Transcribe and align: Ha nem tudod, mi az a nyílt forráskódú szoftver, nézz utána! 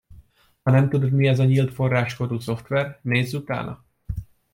Ha 0.63 0.71
nem 0.71 0.89
tudod, 0.89 1.11
mi 1.11 1.27
az 1.27 1.39
a 1.39 1.43
nyílt 1.43 1.73
forráskódú 1.73 2.39
szoftver, 2.39 2.99
nézz 3.01 3.33
utána! 3.33 3.83